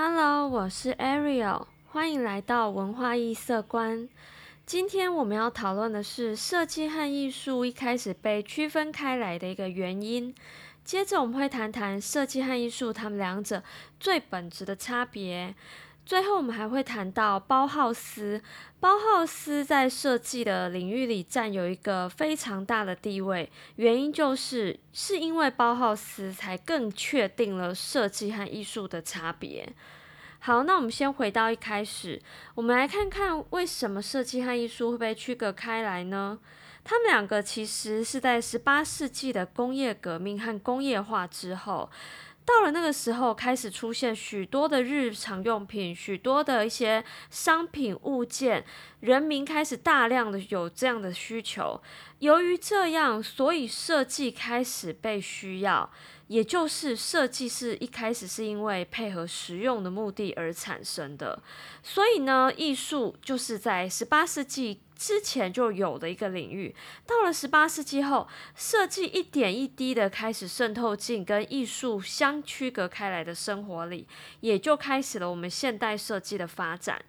[0.00, 4.08] Hello，我是 Ariel，欢迎来到文化艺色观。
[4.64, 10.32] 今天我们要讨论的是设计和艺术一开始被区分开来的一个原因。
[10.84, 13.60] 接着我们会谈谈设计和艺术它们两者
[13.98, 15.52] 最本质的差别。
[16.08, 18.40] 最后我们还会谈到包浩斯。
[18.80, 29.70] 包浩斯在设计的领域里占有一个非常大的地位，原因就是是因为包浩斯才更确定了设计和艺术的差别。
[30.38, 32.18] 好，那我们先回到一开始，
[32.54, 36.38] 我们来看看为什么设计和艺术会被区隔开来呢？
[36.84, 41.90] 他们两个其实是在十八世纪的工业革命和工业化之后。
[42.48, 48.64] 到了那个时候，开始出现许多的日常用品，许多的一些商品物件，
[49.00, 51.78] 人民开始大量的有这样的需求。
[52.20, 55.90] 由于这样，所以设计开始被需要，
[56.28, 61.42] 也就是设计是一开始是因为配合实用的目的而产生的。
[61.82, 64.80] 所以呢，艺术就是在十八世纪。
[64.98, 66.74] 之前就有的一个领域，
[67.06, 74.08] 到了十八世纪后，设计一点一滴的开始渗透进跟艺术相区隔开来的生活里，
[74.40, 77.00] 也就开始了我们现代设计的发展。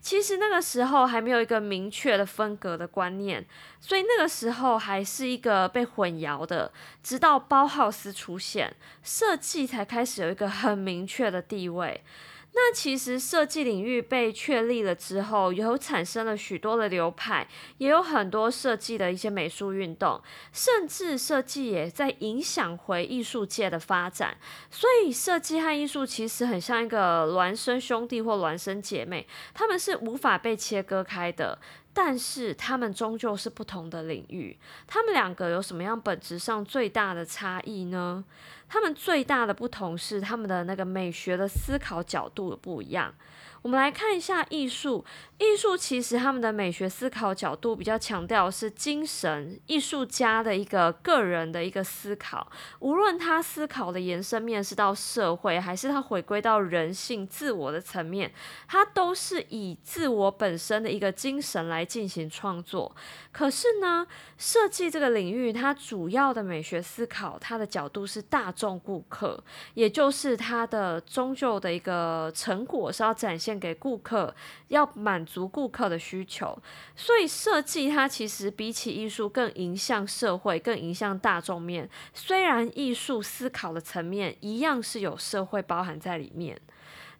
[0.00, 3.44] 其实那个时候还没有一个明确的分隔的观念，
[3.80, 6.70] 所以那个时候还是一个被混淆的。
[7.02, 12.04] 直到包浩斯出现，设计才开始有一个很明确的地位。
[12.52, 17.46] 那其实设计领域被确立了之后，有产生了许多的流派，
[17.78, 20.20] 也有很多设计的一些美术运动，
[20.52, 24.36] 甚至设计也在影响回艺术界的发展。
[24.70, 31.58] 所以设计和艺术其实很像一个孪生兄弟或孪生姐妹，他们是无法被切割开的。
[31.94, 38.24] 但是他们终究是不同的领域，他们两个有什么样本质上最大的差异呢？
[38.68, 43.14] 他们最大的不同是他们的那个美学的思考角度不一样。
[43.62, 45.04] 我们来看一下艺术。
[45.38, 58.32] 艺术其实他们的美学思考角度比较强调是精神艺术家的一个个人的一个思考，无论他思考的延伸面是到社会，还是他回归到人性自我的层面，
[58.66, 62.94] 他都是以自我本身的一个精神来进行创作。
[63.30, 69.40] 可是呢，设计这个领域，它主要的美学思考，它的角度是大众顾客，
[69.74, 74.34] 也就是它的终究的一个成果是要展现给顾客，
[74.66, 75.24] 要满。
[75.28, 76.58] 足顾客的需求，
[76.96, 81.86] 所以设计它其实比起艺术更影响社会，更影响大众面。
[82.14, 86.58] 虽然艺术思考的层面一样是有社会包含在里面。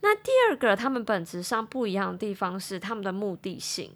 [0.00, 3.92] 那第二个，他们本质上不一样的地方是他们的目的性。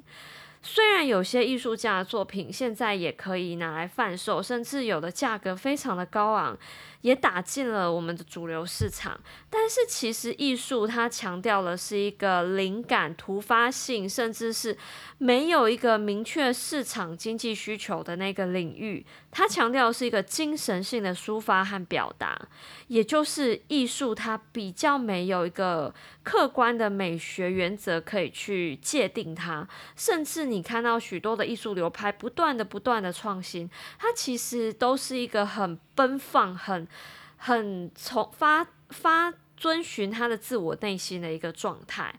[0.62, 6.56] 虽然有些艺术家的作品现在也可以拿来贩售，甚至有的价格非常的高昂。
[7.02, 9.18] 也打进了我们的主流市场，
[9.50, 14.78] 但是其实艺术它强调的是一个灵感突发性，甚至是
[15.18, 19.04] 没有一个明确市场经济需求的那个领域。
[19.32, 22.40] 它强调的是一个精神性的抒发和表达，
[22.86, 25.92] 也就是艺术它比较没有一个
[26.22, 29.66] 客观的美学原则可以去界定它。
[29.96, 33.68] 甚至你看到许多的艺术流派不断的不断的创新，
[33.98, 35.78] 它其实都是一个很。
[35.94, 36.88] 奔放，很
[37.36, 42.14] 很从发发遵循他的自我内心的一个状态。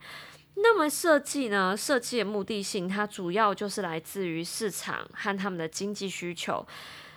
[0.55, 1.75] 那么设计呢？
[1.75, 6.65] 设计的目的性，它主要就是来自于市场和他们的经济需求。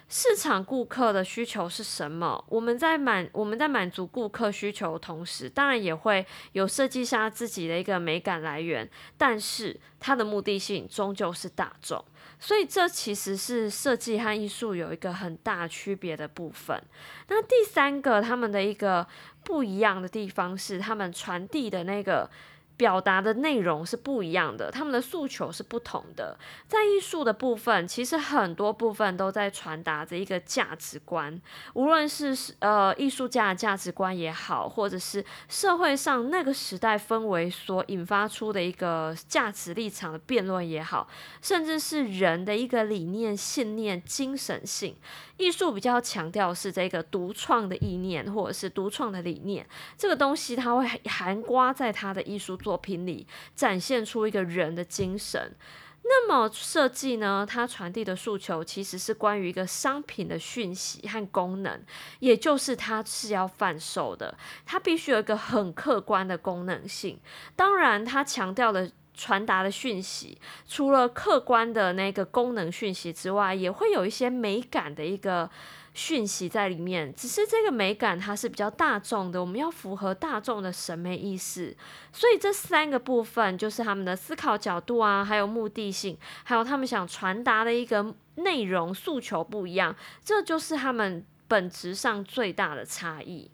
[0.09, 2.44] 市场顾客的需求是什么？
[2.49, 12.05] 我们在满我们在满足顾客需求的同时，当然也会有设计下自己的一个美感来源，但是它的目的性终究是大众。
[12.39, 16.81] 所以这其实是设计和艺术有一个很大区别的部分。
[17.28, 19.06] 那第三个，他们的一个
[19.43, 22.31] 不一样的地方是，他们传递的那个。
[22.76, 26.38] 表达的内容是不一样的，他们的诉求是不同的。
[26.69, 31.41] 在艺术的部分，其实很多部分都在传达着一个价值观，
[31.75, 41.08] 无论是呃艺术家的价值观也好，或者是社会上那个时代氛围所引发出的一个价值立场的辩论也好，
[41.40, 44.96] 甚至是人的一个理念、信念、精神性。
[45.37, 49.67] 艺术比较强调是这个独创的意念，或者是独创的理念，
[49.99, 55.55] 这个东西它会含刮在他的艺术作品里，展现出一个人的精神。
[56.03, 61.83] 那么设计呢，它传递的诉求其实是关于一个商品的讯息和功能，
[62.21, 67.19] 也就是它是要贩售的，它必须有一个很客观的功能性。
[67.55, 68.91] 当然，它强调的。
[69.16, 75.50] 传达的讯息，除了客观的那个功能讯息之外，也会有一些美感的一个
[75.94, 81.74] 讯息在里面，只是这个美感它是比较大众的，我们要符合大众的审美意识，
[82.12, 93.50] 所以这三个部分就是他们的思考角度啊，还有目的性，还有他们想传达的一个内容诉求不一样，这就是他们本质上最大的差异。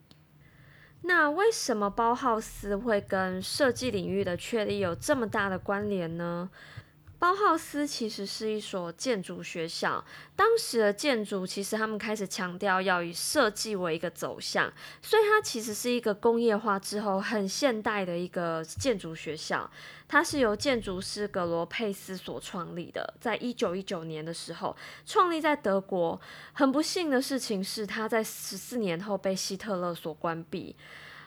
[1.02, 6.48] 那为什么包浩斯会跟设计领域的确立有这么大的关联呢？
[7.22, 10.04] 包浩斯其实是一所建筑学校，
[10.34, 14.68] 当时的建筑其实他们开始强调要以设计为一个走向，
[15.00, 19.70] 所以它其实是一个工业化之后很现代的一个建筑学校。
[20.08, 24.76] 它是由建筑师格罗佩斯所创立的，在一九一九年的时候
[25.06, 26.20] 创立在德国。
[26.54, 30.74] 很不幸的事情是，它在十四年后被希特勒所关闭。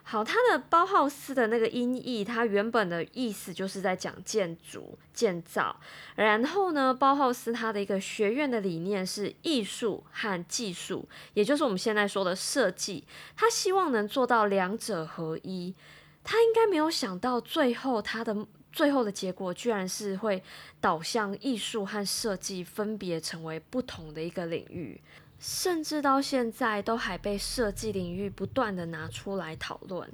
[0.08, 5.76] 好，它的包浩斯的那个音译，它原本的意思就是在讲建筑建造。
[6.16, 13.04] 然后呢，包浩斯他的一个学院的理念是艺术和技术，也就是我们现在说的设计。
[13.36, 15.74] 他希望能做到两者合一。
[16.24, 20.44] 他应该没有想到，最后他的最后的结果居然是会
[20.80, 25.02] 导向艺术和设计分别成为不同的一个领域。
[25.40, 30.10] 甚至到现在都还被设计领域不断的拿出来讨论。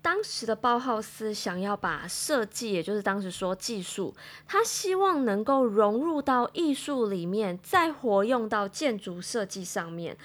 [0.00, 4.14] 当时的包浩斯想要把设计，也就是当时说技术，
[4.46, 10.16] 他希望能够融入到艺术里面，再活用到建筑设计上面。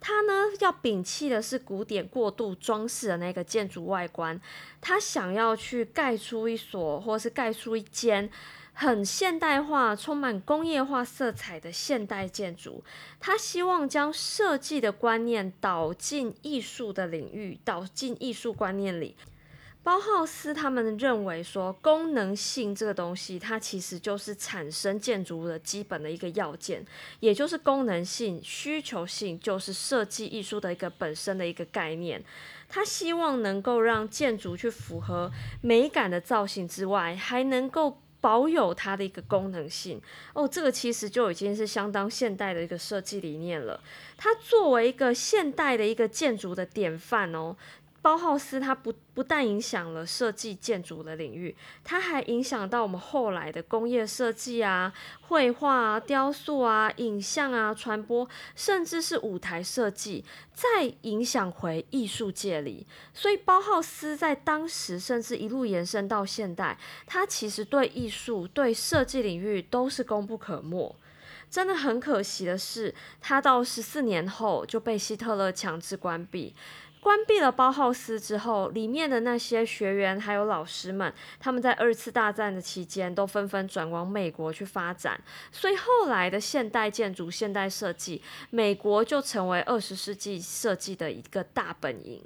[0.00, 4.40] 他呢要摒弃的是古典过度装饰的那个建筑外观，
[4.80, 8.28] 他想要去盖出一所，或是盖出一间。
[8.72, 12.82] 很现代化、充满工业化色彩的现代建筑，
[13.18, 19.16] 他希望将设计的观念导进艺术的领域，导进艺术观念里。
[19.82, 26.84] 包浩斯他们认为说，功能性这个东西，它其实就是产生建筑物的基本的一个要件，
[27.20, 32.22] 也就是功能性、需求性，就是设计艺术的一个本身的一个概念。
[32.68, 35.30] 他希望能够让建筑去符合
[35.62, 38.02] 美感的造型之外，还能够。
[38.20, 40.00] 保有它的一个功能性
[40.34, 43.80] 哦，这个其实就已经是相当现代的一个设计理念了。
[44.16, 47.56] 它作为一个现代的一个建筑的典范哦。
[48.02, 51.54] 包浩斯它不不但影响了设计建筑的领域，
[51.84, 58.26] 它还影响到我们后来的工业设计啊、绘画啊、雕塑啊、影像啊、传播，
[58.56, 60.24] 甚至是舞台设计，
[60.54, 62.86] 再影响回艺术界里。
[63.12, 70.96] 所以包浩斯在当时，甚至一路延伸到现代，他其实对艺术、对设计领域都是功不可没。
[71.50, 76.54] 真的很可惜的是，他到十四年后就被希特勒强制关闭。
[77.02, 85.18] 关闭了包浩斯之后，里面的那些学员还有老师们，他们在二次大战的期间都纷纷转往美国去发展，
[85.50, 92.22] 所以后来的现代建筑、现代设计，美国就成为二十世纪设计的一个大本营。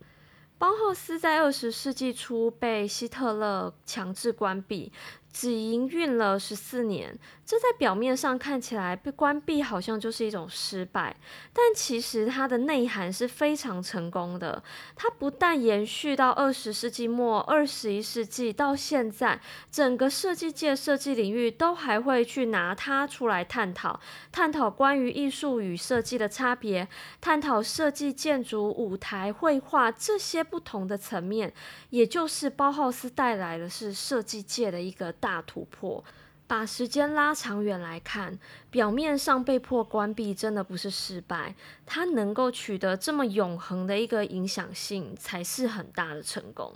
[0.59, 4.91] 包浩斯在二十世纪初被希特勒强制关闭。
[5.35, 11.17] 只营运了十四年，这在表面上看起来被关闭好像就是一种失败，
[11.53, 14.63] 但其实它的内涵是非常成功的。
[14.95, 19.41] 它不但延续到二十世纪末、二十一世纪到现在，
[19.73, 23.99] 整个设计界、设计领域都还会去拿它出来探讨，
[24.31, 26.89] 探讨关于艺术与设计的差别，
[27.21, 31.53] 探讨设计建筑、舞台、绘画这些不同的层面，
[31.91, 35.13] 也就是包浩斯带来的是设计界的一个。
[35.25, 36.05] 大突破，
[36.47, 38.39] 把时间拉长远来看，
[38.71, 41.55] 表面上被迫关闭真的不是失败，
[41.87, 46.75] 它能够取得这么永恒的一个影响性，才是很大的成功。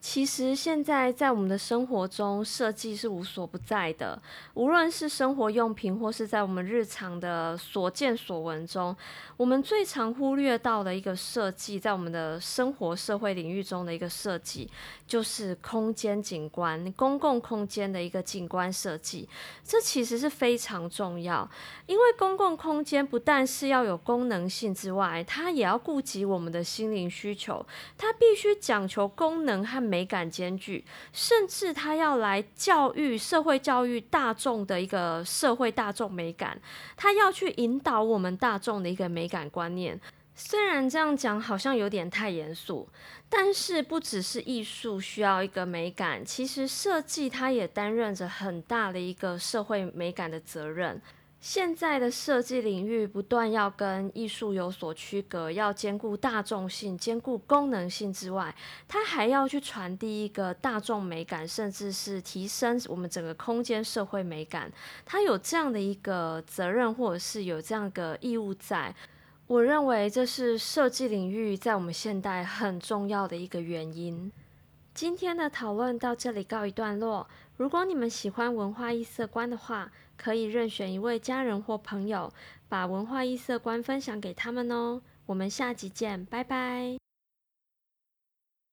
[0.00, 4.20] 其实现在在我们的生活中，设计是无所不在的。
[4.54, 8.96] 无论是生活用品，或是在我们日常的所见所闻中，
[9.36, 14.70] 我们最常忽略到的一个设计，在我们的生活社会领域中的一个设计，
[15.06, 19.28] 就是空间景观、公共空间的一个景观设计。
[19.62, 21.46] 这其实是非常重要，
[21.84, 27.64] 因为公共空间不但是要有功能性之外，它也要顾及我们的心灵需求。
[27.98, 29.89] 它必须讲求功能和。
[29.90, 36.56] 美感兼具，甚至他要来教育社会教育大众的一个社会大众美感，
[36.96, 40.00] 他要去引导我们大众的一个美感观念。
[40.32, 42.88] 虽然这样讲好像有点太严肃，
[43.28, 51.02] 但是不只是艺术需要一个美感，其实设计它也担任着很大的一个社会美感的责任。
[51.40, 58.54] 现在的设计领域不断要跟艺术有所区隔，要兼顾大众性、兼顾功能性之外，
[58.86, 64.70] 它还要去传递一个大众美感，甚至是提升我们整个空间社会美感。
[65.06, 68.94] 它有这样的一个责任，或者是有这样的义务在。
[69.46, 74.30] 我认为这是设计领域在我们现代很重要的一个原因。
[74.92, 77.26] 今天的讨论到这里告一段落。
[77.56, 79.90] 如果你们喜欢文化异色观的话，
[80.20, 82.30] 可以任选一位家人或朋友，
[82.68, 85.00] 把文化异色观分享给他们哦。
[85.24, 86.99] 我们下集见，拜拜。